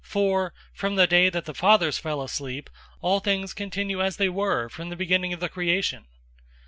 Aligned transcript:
For, 0.03 0.51
from 0.73 0.95
the 0.95 1.05
day 1.05 1.29
that 1.29 1.45
the 1.45 1.53
fathers 1.53 1.99
fell 1.99 2.23
asleep, 2.23 2.71
all 3.01 3.19
things 3.19 3.53
continue 3.53 4.01
as 4.01 4.17
they 4.17 4.29
were 4.29 4.67
from 4.67 4.89
the 4.89 4.95
beginning 4.95 5.31
of 5.31 5.39
the 5.41 5.47
creation." 5.47 6.05